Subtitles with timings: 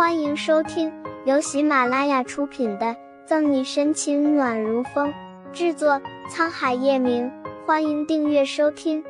[0.00, 0.90] 欢迎收听
[1.26, 2.86] 由喜马拉雅出品的
[3.26, 5.12] 《赠你深情暖如风》，
[5.52, 7.30] 制作沧海夜明。
[7.66, 9.04] 欢迎订阅收听。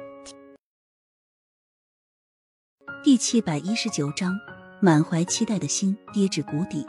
[3.05, 4.37] 第七百一十九章，
[4.81, 6.85] 满怀期待的心跌至谷底。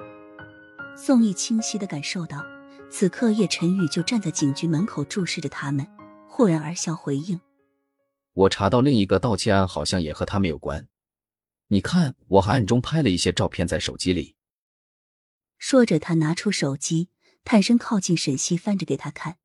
[0.98, 2.44] 宋毅清晰的感受到，
[2.90, 5.86] 此刻叶晨宇就站在警局门口注视着他们，
[6.28, 7.40] 豁然而笑回应
[8.34, 10.88] ：“我查到另一个盗窃案好像也和他们有关。”
[11.74, 14.36] 你看，我还暗中拍了一些照片在手机里。
[15.58, 17.10] 说着，他拿出手机，
[17.46, 19.38] 探身靠近沈西，翻着给他看。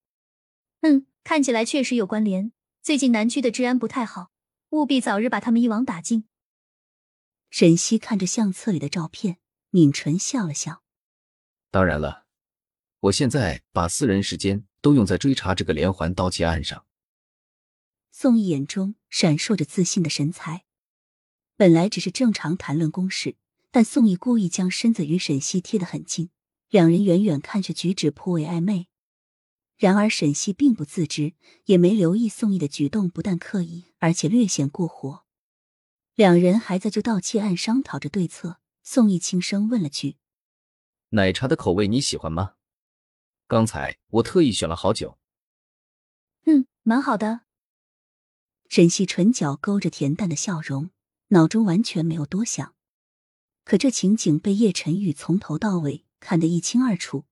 [0.81, 2.51] 嗯，看起来确实有关联。
[2.83, 4.33] 最近南区的治安不太好，
[4.71, 6.27] 务必早日把他们一网打尽。
[7.51, 9.39] 沈西看着相册里的照片，
[9.71, 10.83] 抿唇笑了笑。
[11.71, 12.27] 当然了，
[12.99, 16.87] 我现在把私人时间都用在追查这个连环盗窃案上。
[18.11, 20.66] 宋毅眼中闪烁着自信的神采。
[21.57, 23.37] 本来只是正常谈论公事，
[23.71, 26.31] 但宋毅故意将身子与沈西贴得很近，
[26.69, 28.89] 两人远远看去举止颇为暧昧。
[29.77, 31.35] 然而沈西并不自知，
[31.65, 35.25] 也没留意宋毅的举动不但刻意，而且略显过火。
[36.15, 38.59] 两人还在就盗窃案商讨着对策。
[38.83, 40.17] 宋毅轻声问了句
[41.11, 42.55] ：“奶茶的口味你喜欢吗？
[43.49, 45.19] 刚才我特意选了好久。
[46.47, 47.41] ”“嗯，蛮好的。”
[48.71, 50.91] 沈西唇角勾着恬淡的笑容。
[51.29, 52.75] 脑中完全没有多想，
[53.65, 57.25] 可这情景被叶晨玉从头到尾看得一清二楚，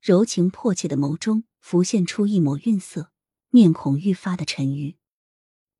[0.00, 3.10] 柔情迫切的眸中浮现出一抹晕色，
[3.48, 4.96] 面孔愈发的沉郁。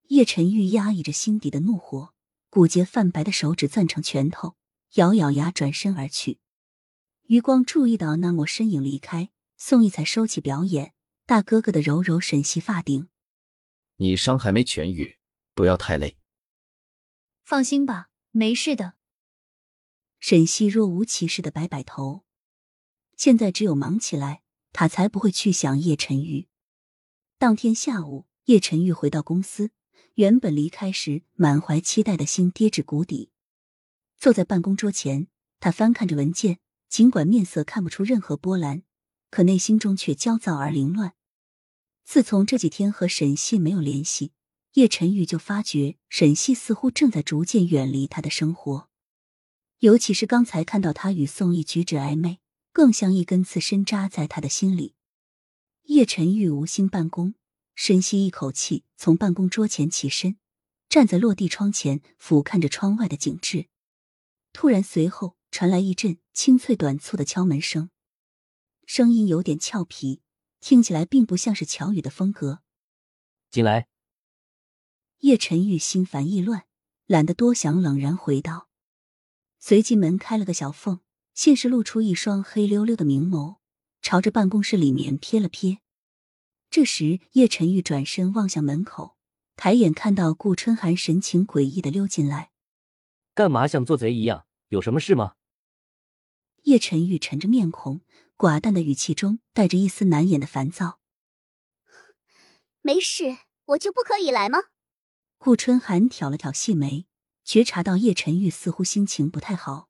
[0.08, 2.12] 叶晨玉压抑着心底的怒火，
[2.48, 4.56] 骨节泛白的手指攥成拳头，
[4.94, 6.40] 咬咬牙转身而去。
[7.28, 10.94] 余光注意到那抹身影离开，宋毅才收起表演，
[11.26, 13.08] 大哥哥的柔柔沈西发顶
[13.98, 15.18] ：“你伤还没痊愈，
[15.54, 16.16] 不要太累。”
[17.50, 18.94] 放心吧，没事的。
[20.20, 22.22] 沈西若无其事的摆摆头，
[23.16, 26.46] 现在只有忙起来，他才不会去想叶晨玉。
[27.38, 29.72] 当天下午，叶晨玉回到公司，
[30.14, 33.32] 原本离开时满怀期待的心跌至谷底。
[34.16, 35.26] 坐在办公桌前，
[35.58, 38.84] 他翻看着文件，尽管面色看不出任何波澜，
[39.28, 41.14] 可内心中却焦躁而凌乱。
[42.04, 44.34] 自从这几天和沈西没有联系。
[44.74, 48.88] 叶晨玉就发觉沈西似乎正在逐渐远离他的生活，
[49.80, 52.38] 尤其是刚才看到他与宋毅举止暧昧，
[52.72, 54.94] 更像一根刺深扎在他的心里。
[55.84, 57.34] 叶晨玉无心办公，
[57.74, 60.36] 深吸一口气，从办公桌前起身，
[60.88, 63.66] 站在落地窗前俯瞰着窗外的景致。
[64.52, 67.90] 突然，随后传来一阵清脆短促的敲门声，
[68.86, 70.22] 声音有点俏皮，
[70.60, 72.60] 听起来并不像是乔宇的风格。
[73.50, 73.89] 进来。
[75.20, 76.64] 叶晨玉心烦意乱，
[77.06, 78.68] 懒得多想，冷然回道。
[79.58, 81.00] 随即门开了个小缝，
[81.34, 83.56] 现实露出一双黑溜溜的明眸，
[84.00, 85.80] 朝着办公室里面瞥了瞥。
[86.70, 89.18] 这时，叶晨玉转身望向门口，
[89.56, 92.50] 抬眼看到顾春寒神情诡异的溜进来。
[93.34, 94.46] 干嘛像做贼一样？
[94.68, 95.34] 有什么事吗？
[96.62, 98.00] 叶晨玉沉着面孔，
[98.38, 100.98] 寡淡的语气中带着一丝难掩的烦躁。
[102.80, 104.60] 没事，我就不可以来吗？
[105.42, 107.06] 顾春寒挑了挑细眉，
[107.44, 109.88] 觉察到叶晨玉似乎心情不太好。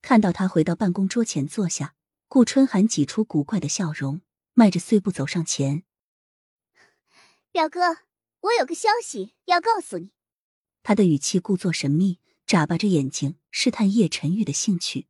[0.00, 1.96] 看到他回到办公桌前坐下，
[2.28, 4.20] 顾春寒挤出古怪的笑容，
[4.54, 5.82] 迈着碎步走上前
[7.50, 7.80] ：“表哥，
[8.42, 10.12] 我有个消息要告诉你。”
[10.84, 15.08] 他的语气故作神秘，眨巴着眼睛试探叶晨玉的兴趣。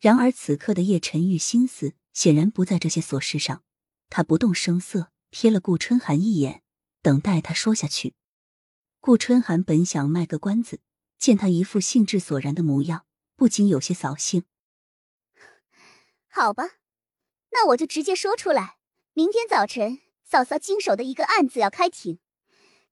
[0.00, 3.64] 然而此刻的叶晨玉心思显然不在这些琐事上，
[4.08, 6.62] 他不动声色瞥了顾春寒一眼，
[7.02, 8.14] 等待他说下去。
[9.02, 10.80] 顾春寒本想卖个关子，
[11.18, 13.04] 见他一副兴致索然的模样，
[13.34, 14.44] 不禁有些扫兴。
[16.28, 16.76] 好吧，
[17.50, 18.78] 那我就直接说出来。
[19.12, 22.20] 明天早晨，嫂嫂经手的一个案子要开庭，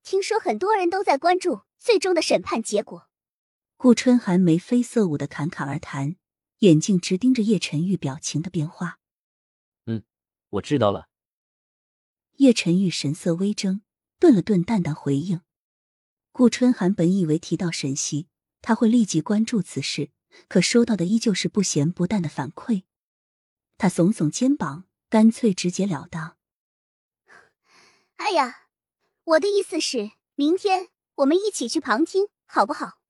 [0.02, 3.08] 听说很多人都在关注最终的审判结果。
[3.76, 6.16] 顾春寒眉飞色舞的侃侃而谈，
[6.58, 8.98] 眼睛直盯着叶晨玉表情的变化。
[9.86, 10.02] 嗯，
[10.48, 11.08] 我知道了。
[12.38, 13.82] 叶晨玉神色微怔，
[14.18, 15.42] 顿了顿，淡淡回应。
[16.40, 18.26] 顾春寒本以为提到沈西，
[18.62, 20.08] 他会立即关注此事，
[20.48, 22.84] 可收到的依旧是不咸不淡的反馈。
[23.76, 26.38] 他耸耸肩膀，干脆直截了当
[28.16, 28.68] ：“哎呀，
[29.24, 33.00] 我的意思是，明天我们一起去旁听，好不好？”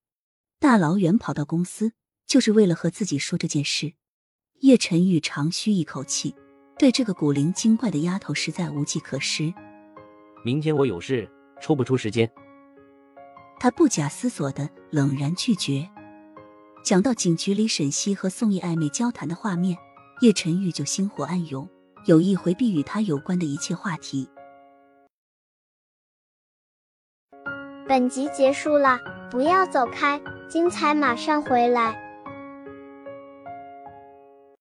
[0.59, 1.93] 大老远跑到公司，
[2.27, 3.94] 就是为了和自己说这件事。
[4.62, 6.35] 叶晨玉长吁一口气，
[6.77, 9.55] 对这个古灵精怪的丫头实在无计可施。
[10.44, 11.31] 明天我有事，
[11.62, 12.29] 抽不出时间。
[13.60, 15.86] 他不假思索的冷然拒绝。
[16.82, 19.76] 讲到警局里沈西和宋毅暧昧交谈的画面，
[20.22, 21.68] 叶晨玉就心火暗涌，
[22.06, 24.28] 有意回避与他有关的一切话题。
[27.86, 28.98] 本集结束了，
[29.30, 30.18] 不要走开，
[30.48, 32.09] 精彩马上回来。